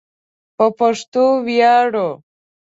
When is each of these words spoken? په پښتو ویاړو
په 0.57 0.65
پښتو 0.77 1.23
ویاړو 1.45 2.09